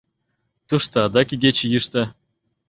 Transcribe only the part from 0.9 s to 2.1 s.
адак игече йӱштӧ.